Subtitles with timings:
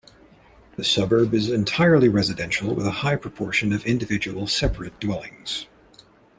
[0.77, 5.67] The suburb is entirely residential with a high proportion of individual separate dwellings.